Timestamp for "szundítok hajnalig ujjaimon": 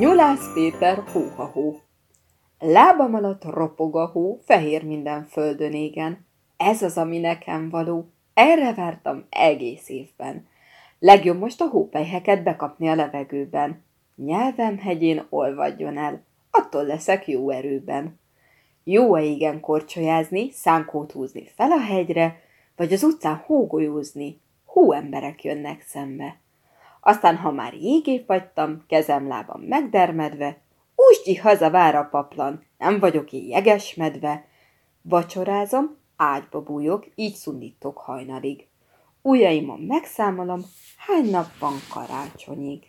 37.34-39.80